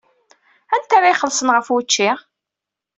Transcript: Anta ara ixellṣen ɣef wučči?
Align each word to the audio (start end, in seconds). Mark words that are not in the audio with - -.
Anta 0.73 0.93
ara 0.97 1.13
ixellṣen 1.13 1.49
ɣef 1.55 1.67
wučči? 1.71 2.09